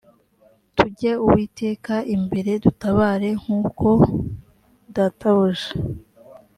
[0.75, 3.87] tujye uwiteka imbere dutabare nk uko
[4.95, 5.69] databuja